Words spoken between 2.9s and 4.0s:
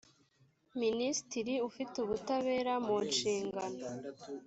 nshingano